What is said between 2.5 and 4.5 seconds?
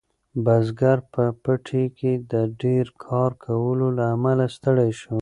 ډیر کار کولو له امله